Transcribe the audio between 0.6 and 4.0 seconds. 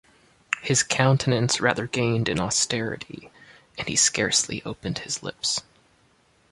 His countenance rather gained in austerity; and he